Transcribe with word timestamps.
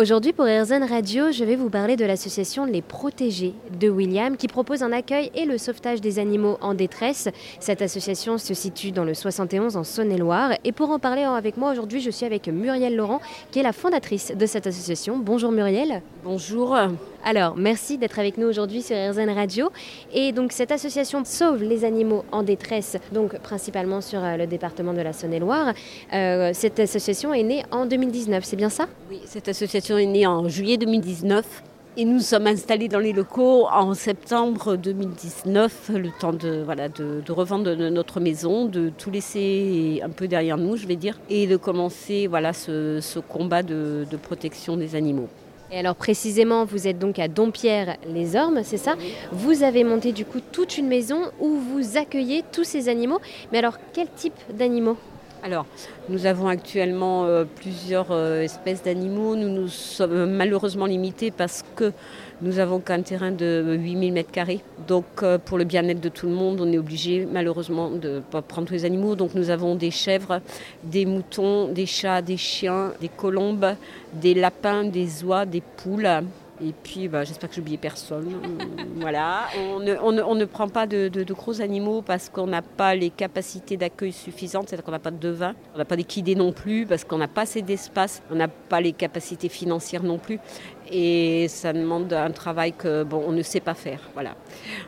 Aujourd'hui, 0.00 0.32
pour 0.32 0.44
RZN 0.44 0.84
Radio, 0.84 1.32
je 1.32 1.42
vais 1.42 1.56
vous 1.56 1.70
parler 1.70 1.96
de 1.96 2.04
l'association 2.04 2.64
Les 2.64 2.82
Protégés 2.82 3.52
de 3.80 3.88
William 3.88 4.36
qui 4.36 4.46
propose 4.46 4.84
un 4.84 4.92
accueil 4.92 5.32
et 5.34 5.44
le 5.44 5.58
sauvetage 5.58 6.00
des 6.00 6.20
animaux 6.20 6.56
en 6.60 6.74
détresse. 6.74 7.28
Cette 7.58 7.82
association 7.82 8.38
se 8.38 8.54
situe 8.54 8.92
dans 8.92 9.02
le 9.02 9.12
71 9.12 9.76
en 9.76 9.82
Saône-et-Loire. 9.82 10.52
Et 10.62 10.70
pour 10.70 10.90
en 10.90 11.00
parler 11.00 11.24
avec 11.24 11.56
moi 11.56 11.72
aujourd'hui, 11.72 12.00
je 12.00 12.10
suis 12.10 12.24
avec 12.24 12.46
Muriel 12.46 12.94
Laurent, 12.94 13.20
qui 13.50 13.58
est 13.58 13.64
la 13.64 13.72
fondatrice 13.72 14.30
de 14.32 14.46
cette 14.46 14.68
association. 14.68 15.18
Bonjour 15.18 15.50
Muriel. 15.50 16.00
Bonjour. 16.22 16.76
Alors, 17.24 17.56
merci 17.56 17.98
d'être 17.98 18.20
avec 18.20 18.38
nous 18.38 18.46
aujourd'hui 18.46 18.80
sur 18.80 18.96
RZN 18.96 19.30
Radio. 19.30 19.70
Et 20.12 20.30
donc, 20.30 20.52
cette 20.52 20.70
association 20.70 21.24
sauve 21.24 21.64
les 21.64 21.84
animaux 21.84 22.24
en 22.30 22.44
détresse, 22.44 22.96
donc 23.10 23.36
principalement 23.40 24.00
sur 24.00 24.22
euh, 24.22 24.36
le 24.36 24.46
département 24.46 24.92
de 24.92 25.00
la 25.00 25.12
Saône-et-Loire. 25.12 25.74
Euh, 26.12 26.52
cette 26.54 26.78
association 26.78 27.34
est 27.34 27.42
née 27.42 27.64
en 27.72 27.86
2019, 27.86 28.44
c'est 28.44 28.56
bien 28.56 28.70
ça? 28.70 28.86
Oui, 29.10 29.20
cette 29.24 29.48
association 29.48 29.87
est 29.96 30.06
née 30.06 30.26
en 30.26 30.48
juillet 30.48 30.76
2019. 30.76 31.62
Et 31.96 32.04
nous 32.04 32.20
sommes 32.20 32.46
installés 32.46 32.88
dans 32.88 32.98
les 32.98 33.12
locaux 33.12 33.66
en 33.66 33.94
septembre 33.94 34.76
2019, 34.76 35.90
le 35.94 36.10
temps 36.20 36.32
de, 36.32 36.62
voilà, 36.64 36.88
de, 36.88 37.32
revendre 37.32 37.74
notre 37.74 38.20
maison, 38.20 38.66
de 38.66 38.90
tout 38.90 39.10
laisser 39.10 40.00
un 40.04 40.10
peu 40.10 40.28
derrière 40.28 40.58
nous, 40.58 40.76
je 40.76 40.86
vais 40.86 40.96
dire, 40.96 41.18
et 41.28 41.46
de 41.46 41.56
commencer 41.56 42.28
voilà, 42.28 42.52
ce, 42.52 43.18
combat 43.20 43.62
de 43.62 44.06
protection 44.22 44.76
des 44.76 44.94
animaux. 44.94 45.28
Et 45.70 45.78
alors 45.78 45.96
précisément, 45.96 46.64
vous 46.64 46.88
êtes 46.88 46.98
donc 46.98 47.18
à 47.18 47.28
Dompierre-les-Ormes, 47.28 48.60
c'est 48.62 48.78
ça? 48.78 48.94
Vous 49.32 49.62
avez 49.62 49.84
monté 49.84 50.12
du 50.12 50.24
coup 50.24 50.40
toute 50.52 50.78
une 50.78 50.86
maison 50.86 51.20
où 51.40 51.56
vous 51.56 51.98
accueillez 51.98 52.42
tous 52.52 52.64
ces 52.64 52.88
animaux. 52.88 53.20
Mais 53.52 53.58
alors 53.58 53.76
quel 53.92 54.08
type 54.08 54.38
d'animaux? 54.54 54.96
Alors, 55.44 55.66
nous 56.08 56.26
avons 56.26 56.48
actuellement 56.48 57.24
euh, 57.24 57.44
plusieurs 57.44 58.08
euh, 58.10 58.42
espèces 58.42 58.82
d'animaux. 58.82 59.36
Nous 59.36 59.48
nous 59.48 59.68
sommes 59.68 60.30
malheureusement 60.30 60.86
limités 60.86 61.30
parce 61.30 61.64
que 61.76 61.92
nous 62.42 62.58
avons 62.58 62.80
qu'un 62.80 63.02
terrain 63.02 63.30
de 63.30 63.76
8000 63.78 64.14
m2. 64.14 64.60
Donc, 64.88 65.04
euh, 65.22 65.38
pour 65.38 65.56
le 65.56 65.64
bien-être 65.64 66.00
de 66.00 66.08
tout 66.08 66.26
le 66.26 66.32
monde, 66.32 66.60
on 66.60 66.72
est 66.72 66.78
obligé 66.78 67.24
malheureusement 67.30 67.88
de 67.90 68.16
ne 68.16 68.20
pas 68.20 68.42
prendre 68.42 68.66
tous 68.66 68.74
les 68.74 68.84
animaux. 68.84 69.14
Donc, 69.14 69.34
nous 69.34 69.50
avons 69.50 69.76
des 69.76 69.92
chèvres, 69.92 70.40
des 70.82 71.06
moutons, 71.06 71.68
des 71.68 71.86
chats, 71.86 72.20
des 72.20 72.36
chiens, 72.36 72.92
des 73.00 73.08
colombes, 73.08 73.74
des 74.14 74.34
lapins, 74.34 74.84
des 74.84 75.22
oies, 75.22 75.46
des 75.46 75.60
poules. 75.60 76.08
Et 76.60 76.72
puis, 76.82 77.08
bah, 77.08 77.24
j'espère 77.24 77.48
que 77.48 77.54
j'ai 77.54 77.60
oublié 77.60 77.78
personne. 77.78 78.34
voilà. 78.96 79.46
On 79.56 79.80
ne, 79.80 79.94
on, 80.22 80.34
ne, 80.34 80.44
prend 80.44 80.68
pas 80.68 80.86
de, 80.86 81.24
gros 81.32 81.60
animaux 81.60 82.02
parce 82.02 82.28
qu'on 82.28 82.46
n'a 82.46 82.62
pas 82.62 82.94
les 82.94 83.10
capacités 83.10 83.76
d'accueil 83.76 84.12
suffisantes, 84.12 84.68
c'est-à-dire 84.68 84.84
qu'on 84.84 84.92
n'a 84.92 84.98
pas 84.98 85.10
de 85.10 85.18
devin, 85.18 85.54
on 85.74 85.78
n'a 85.78 85.84
pas 85.84 85.96
d'équidés 85.96 86.34
non 86.34 86.52
plus 86.52 86.86
parce 86.86 87.04
qu'on 87.04 87.18
n'a 87.18 87.28
pas 87.28 87.42
assez 87.42 87.62
d'espace, 87.62 88.22
on 88.30 88.36
n'a 88.36 88.48
pas 88.48 88.80
les 88.80 88.92
capacités 88.92 89.48
financières 89.48 90.02
non 90.02 90.18
plus 90.18 90.40
et 90.90 91.48
ça 91.48 91.72
demande 91.72 92.12
un 92.12 92.30
travail 92.30 92.72
que 92.72 93.04
bon, 93.04 93.22
on 93.26 93.32
ne 93.32 93.42
sait 93.42 93.60
pas 93.60 93.74
faire. 93.74 94.00
Voilà. 94.14 94.34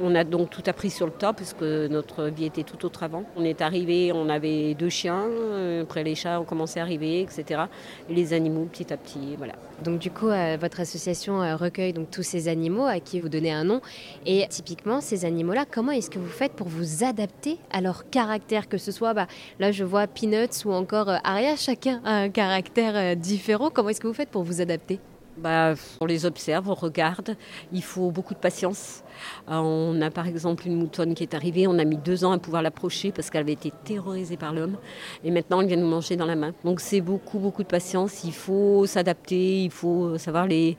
On 0.00 0.14
a 0.14 0.24
donc 0.24 0.50
tout 0.50 0.62
appris 0.66 0.90
sur 0.90 1.06
le 1.06 1.12
tas 1.12 1.32
puisque 1.32 1.62
notre 1.62 2.24
vie 2.24 2.46
était 2.46 2.62
tout 2.62 2.84
autre 2.84 3.02
avant. 3.02 3.24
On 3.36 3.44
est 3.44 3.60
arrivé, 3.60 4.12
on 4.14 4.28
avait 4.28 4.74
deux 4.74 4.88
chiens, 4.88 5.24
euh, 5.28 5.82
après 5.82 6.04
les 6.04 6.14
chats 6.14 6.40
ont 6.40 6.44
commencé 6.44 6.80
à 6.80 6.82
arriver, 6.82 7.20
etc. 7.20 7.62
Et 8.08 8.14
les 8.14 8.32
animaux 8.32 8.64
petit 8.64 8.92
à 8.92 8.96
petit, 8.96 9.36
voilà. 9.36 9.54
Donc 9.82 9.98
du 9.98 10.10
coup, 10.10 10.28
euh, 10.28 10.56
votre 10.60 10.80
association 10.80 11.42
euh, 11.42 11.51
recueille 11.56 11.92
donc 11.92 12.10
tous 12.10 12.22
ces 12.22 12.48
animaux 12.48 12.84
à 12.84 13.00
qui 13.00 13.20
vous 13.20 13.28
donnez 13.28 13.52
un 13.52 13.64
nom. 13.64 13.80
Et 14.26 14.46
typiquement, 14.48 15.00
ces 15.00 15.24
animaux-là, 15.24 15.64
comment 15.70 15.92
est-ce 15.92 16.10
que 16.10 16.18
vous 16.18 16.28
faites 16.28 16.52
pour 16.52 16.68
vous 16.68 17.04
adapter 17.04 17.58
à 17.70 17.80
leur 17.80 18.08
caractère, 18.10 18.68
que 18.68 18.78
ce 18.78 18.92
soit, 18.92 19.14
bah, 19.14 19.26
là 19.58 19.72
je 19.72 19.84
vois 19.84 20.06
Peanuts 20.06 20.64
ou 20.64 20.72
encore 20.72 21.08
Aria, 21.24 21.56
chacun 21.56 22.00
a 22.04 22.14
un 22.14 22.28
caractère 22.28 23.16
différent. 23.16 23.70
Comment 23.70 23.90
est-ce 23.90 24.00
que 24.00 24.08
vous 24.08 24.14
faites 24.14 24.30
pour 24.30 24.42
vous 24.42 24.60
adapter? 24.60 24.98
Bah, 25.36 25.74
on 26.00 26.06
les 26.06 26.26
observe, 26.26 26.68
on 26.68 26.74
regarde. 26.74 27.36
Il 27.72 27.82
faut 27.82 28.10
beaucoup 28.10 28.34
de 28.34 28.38
patience. 28.38 29.02
Euh, 29.48 29.54
on 29.56 30.00
a 30.00 30.10
par 30.10 30.26
exemple 30.26 30.66
une 30.66 30.76
moutonne 30.76 31.14
qui 31.14 31.22
est 31.22 31.34
arrivée, 31.34 31.66
on 31.66 31.78
a 31.78 31.84
mis 31.84 31.96
deux 31.96 32.24
ans 32.24 32.32
à 32.32 32.38
pouvoir 32.38 32.62
l'approcher 32.62 33.12
parce 33.12 33.30
qu'elle 33.30 33.42
avait 33.42 33.52
été 33.52 33.72
terrorisée 33.84 34.36
par 34.36 34.52
l'homme. 34.52 34.76
Et 35.24 35.30
maintenant, 35.30 35.60
elle 35.60 35.68
vient 35.68 35.76
nous 35.76 35.88
manger 35.88 36.16
dans 36.16 36.26
la 36.26 36.36
main. 36.36 36.52
Donc 36.64 36.80
c'est 36.80 37.00
beaucoup, 37.00 37.38
beaucoup 37.38 37.62
de 37.62 37.68
patience. 37.68 38.24
Il 38.24 38.32
faut 38.32 38.86
s'adapter, 38.86 39.64
il 39.64 39.70
faut 39.70 40.18
savoir 40.18 40.46
les, 40.46 40.76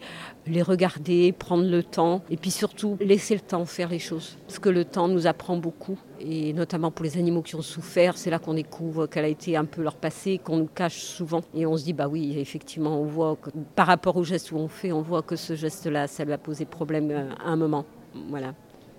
les 0.47 0.61
regarder, 0.61 1.31
prendre 1.31 1.65
le 1.65 1.83
temps. 1.83 2.21
Et 2.29 2.37
puis 2.37 2.51
surtout, 2.51 2.97
laisser 2.99 3.35
le 3.35 3.41
temps 3.41 3.65
faire 3.65 3.89
les 3.89 3.99
choses. 3.99 4.37
Parce 4.47 4.59
que 4.59 4.69
le 4.69 4.85
temps 4.85 5.07
nous 5.07 5.27
apprend 5.27 5.57
beaucoup. 5.57 5.97
Et 6.25 6.53
notamment 6.53 6.89
pour 6.89 7.03
les 7.03 7.17
animaux 7.17 7.41
qui 7.41 7.55
ont 7.55 7.61
souffert, 7.61 8.17
c'est 8.17 8.29
là 8.29 8.39
qu'on 8.39 8.53
découvre 8.53 9.07
qu'elle 9.07 9.25
a 9.25 9.29
été 9.29 9.57
un 9.57 9.65
peu 9.65 9.81
leur 9.81 9.95
passé, 9.95 10.39
qu'on 10.41 10.57
nous 10.57 10.69
cache 10.73 10.99
souvent. 10.99 11.41
Et 11.53 11.65
on 11.65 11.75
se 11.75 11.83
dit, 11.83 11.91
bah 11.91 12.07
oui, 12.07 12.37
effectivement, 12.39 12.97
on 12.99 13.05
voit 13.05 13.35
que 13.35 13.49
par 13.75 13.87
rapport 13.87 14.15
au 14.15 14.23
geste 14.23 14.51
où 14.53 14.57
on 14.57 14.69
fait, 14.69 14.93
on 14.93 15.01
voit 15.01 15.21
que 15.21 15.35
ce 15.35 15.55
geste-là, 15.55 16.07
ça 16.07 16.23
lui 16.23 16.31
a 16.31 16.37
posé 16.37 16.63
problème 16.63 17.11
euh, 17.11 17.29
à 17.43 17.49
un 17.49 17.57
moment. 17.57 17.83
Voilà. 18.29 18.53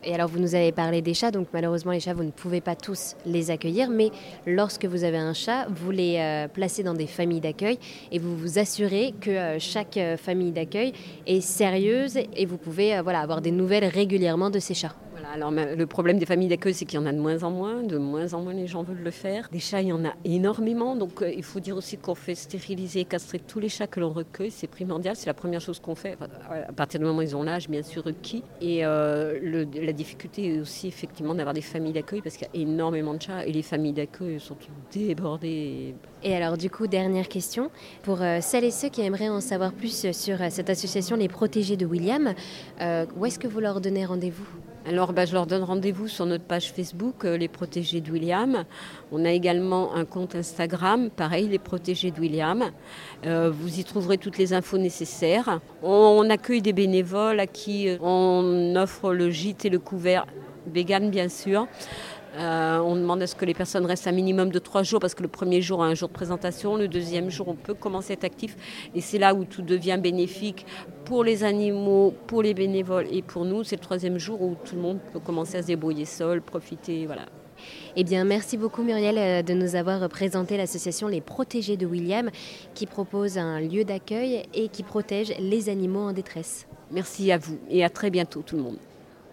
Et 0.06 0.14
alors, 0.14 0.28
vous 0.28 0.38
nous 0.38 0.54
avez 0.54 0.70
parlé 0.70 1.00
des 1.00 1.14
chats, 1.14 1.30
donc 1.30 1.48
malheureusement, 1.54 1.92
les 1.92 2.00
chats, 2.00 2.12
vous 2.12 2.24
ne 2.24 2.30
pouvez 2.30 2.60
pas 2.60 2.76
tous 2.76 3.16
les 3.24 3.50
accueillir, 3.50 3.88
mais 3.88 4.10
lorsque 4.46 4.84
vous 4.84 5.02
avez 5.02 5.16
un 5.16 5.32
chat, 5.32 5.66
vous 5.70 5.90
les 5.90 6.18
euh, 6.18 6.46
placez 6.46 6.82
dans 6.82 6.92
des 6.92 7.06
familles 7.06 7.40
d'accueil 7.40 7.78
et 8.12 8.18
vous 8.18 8.36
vous 8.36 8.58
assurez 8.58 9.14
que 9.18 9.30
euh, 9.30 9.58
chaque 9.58 9.98
famille 10.18 10.52
d'accueil 10.52 10.92
est 11.26 11.40
sérieuse 11.40 12.18
et 12.18 12.44
vous 12.44 12.58
pouvez 12.58 13.00
voilà, 13.00 13.20
avoir 13.20 13.40
des 13.40 13.50
nouvelles 13.50 13.86
régulièrement 13.86 14.50
de 14.50 14.58
ces 14.58 14.74
chats 14.74 14.94
alors 15.32 15.50
le 15.50 15.86
problème 15.86 16.18
des 16.18 16.26
familles 16.26 16.48
d'accueil, 16.48 16.74
c'est 16.74 16.84
qu'il 16.84 16.98
y 16.98 17.02
en 17.02 17.06
a 17.06 17.12
de 17.12 17.18
moins 17.18 17.42
en 17.42 17.50
moins, 17.50 17.82
de 17.82 17.98
moins 17.98 18.34
en 18.34 18.42
moins 18.42 18.52
les 18.52 18.66
gens 18.66 18.82
veulent 18.82 19.02
le 19.02 19.10
faire. 19.10 19.48
Des 19.50 19.58
chats, 19.58 19.80
il 19.80 19.88
y 19.88 19.92
en 19.92 20.04
a 20.04 20.14
énormément, 20.24 20.96
donc 20.96 21.22
euh, 21.22 21.32
il 21.32 21.42
faut 21.42 21.60
dire 21.60 21.76
aussi 21.76 21.96
qu'on 21.96 22.14
fait 22.14 22.34
stériliser 22.34 23.00
et 23.00 23.04
castrer 23.04 23.38
tous 23.38 23.60
les 23.60 23.68
chats 23.68 23.86
que 23.86 24.00
l'on 24.00 24.12
recueille, 24.12 24.50
c'est 24.50 24.66
primordial, 24.66 25.16
c'est 25.16 25.26
la 25.26 25.34
première 25.34 25.60
chose 25.60 25.78
qu'on 25.78 25.94
fait, 25.94 26.16
à 26.50 26.72
partir 26.72 27.00
du 27.00 27.06
moment 27.06 27.18
où 27.18 27.22
ils 27.22 27.36
ont 27.36 27.42
l'âge, 27.42 27.68
bien 27.68 27.82
sûr, 27.82 28.04
requis. 28.04 28.42
Et 28.60 28.84
euh, 28.84 29.66
la 29.74 29.92
difficulté 29.92 30.54
est 30.54 30.60
aussi 30.60 30.88
effectivement 30.88 31.34
d'avoir 31.34 31.54
des 31.54 31.62
familles 31.62 31.92
d'accueil, 31.92 32.20
parce 32.20 32.36
qu'il 32.36 32.48
y 32.52 32.58
a 32.58 32.62
énormément 32.62 33.14
de 33.14 33.22
chats, 33.22 33.46
et 33.46 33.52
les 33.52 33.62
familles 33.62 33.92
d'accueil 33.92 34.40
sont 34.40 34.56
débordées. 34.92 35.94
Alors 36.32 36.56
du 36.56 36.70
coup, 36.70 36.86
dernière 36.86 37.28
question, 37.28 37.70
pour 38.02 38.22
euh, 38.22 38.38
celles 38.40 38.64
et 38.64 38.70
ceux 38.70 38.88
qui 38.88 39.02
aimeraient 39.02 39.28
en 39.28 39.40
savoir 39.40 39.72
plus 39.72 40.10
sur 40.12 40.38
cette 40.50 40.70
association 40.70 41.16
Les 41.16 41.28
Protégés 41.28 41.76
de 41.76 41.84
William, 41.84 42.32
où 43.16 43.26
est-ce 43.26 43.38
que 43.38 43.48
vous 43.48 43.60
leur 43.60 43.80
donnez 43.80 44.06
rendez-vous? 44.06 44.46
Alors, 44.86 45.14
bah, 45.14 45.24
je 45.24 45.32
leur 45.32 45.46
donne 45.46 45.62
rendez-vous 45.62 46.08
sur 46.08 46.26
notre 46.26 46.44
page 46.44 46.70
Facebook, 46.72 47.24
euh, 47.24 47.38
Les 47.38 47.48
Protégés 47.48 48.02
de 48.02 48.12
William. 48.12 48.64
On 49.12 49.24
a 49.24 49.30
également 49.30 49.94
un 49.94 50.04
compte 50.04 50.34
Instagram, 50.34 51.08
pareil, 51.08 51.48
Les 51.48 51.58
Protégés 51.58 52.10
de 52.10 52.20
William. 52.20 52.64
Euh, 53.24 53.50
vous 53.50 53.80
y 53.80 53.84
trouverez 53.84 54.18
toutes 54.18 54.36
les 54.36 54.52
infos 54.52 54.76
nécessaires. 54.76 55.60
On, 55.82 56.28
accueille 56.28 56.60
des 56.60 56.74
bénévoles 56.74 57.40
à 57.40 57.46
qui 57.46 57.88
euh, 57.88 57.96
on 58.02 58.76
offre 58.76 59.14
le 59.14 59.30
gîte 59.30 59.64
et 59.64 59.70
le 59.70 59.78
couvert 59.78 60.26
vegan, 60.66 61.08
bien 61.08 61.30
sûr. 61.30 61.66
Euh, 62.36 62.78
on 62.80 62.96
demande 62.96 63.22
à 63.22 63.26
ce 63.26 63.36
que 63.36 63.44
les 63.44 63.54
personnes 63.54 63.86
restent 63.86 64.08
un 64.08 64.12
minimum 64.12 64.50
de 64.50 64.58
trois 64.58 64.82
jours 64.82 64.98
parce 64.98 65.14
que 65.14 65.22
le 65.22 65.28
premier 65.28 65.62
jour 65.62 65.82
a 65.84 65.86
un 65.86 65.94
jour 65.94 66.08
de 66.08 66.14
présentation, 66.14 66.76
le 66.76 66.88
deuxième 66.88 67.30
jour 67.30 67.46
on 67.48 67.54
peut 67.54 67.74
commencer 67.74 68.12
à 68.12 68.14
être 68.14 68.24
actif 68.24 68.56
et 68.94 69.00
c'est 69.00 69.18
là 69.18 69.34
où 69.34 69.44
tout 69.44 69.62
devient 69.62 69.98
bénéfique 70.02 70.66
pour 71.04 71.22
les 71.22 71.44
animaux, 71.44 72.12
pour 72.26 72.42
les 72.42 72.54
bénévoles 72.54 73.06
et 73.12 73.22
pour 73.22 73.44
nous. 73.44 73.62
C'est 73.62 73.76
le 73.76 73.82
troisième 73.82 74.18
jour 74.18 74.42
où 74.42 74.56
tout 74.64 74.74
le 74.74 74.82
monde 74.82 74.98
peut 75.12 75.20
commencer 75.20 75.58
à 75.58 75.62
se 75.62 75.68
débrouiller 75.68 76.06
seul, 76.06 76.42
profiter, 76.42 77.06
voilà. 77.06 77.26
Eh 77.94 78.02
bien, 78.02 78.24
merci 78.24 78.56
beaucoup 78.56 78.82
Muriel 78.82 79.16
euh, 79.16 79.42
de 79.42 79.54
nous 79.54 79.76
avoir 79.76 80.08
présenté 80.08 80.56
l'association 80.56 81.06
Les 81.06 81.20
Protégés 81.20 81.76
de 81.76 81.86
William 81.86 82.30
qui 82.74 82.86
propose 82.86 83.38
un 83.38 83.60
lieu 83.60 83.84
d'accueil 83.84 84.42
et 84.54 84.68
qui 84.68 84.82
protège 84.82 85.32
les 85.38 85.68
animaux 85.68 86.00
en 86.00 86.12
détresse. 86.12 86.66
Merci 86.90 87.30
à 87.30 87.38
vous 87.38 87.58
et 87.70 87.84
à 87.84 87.90
très 87.90 88.10
bientôt 88.10 88.42
tout 88.42 88.56
le 88.56 88.62
monde. 88.62 88.78